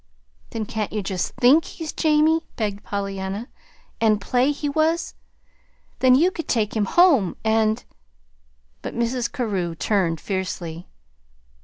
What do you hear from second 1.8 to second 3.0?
Jamie," begged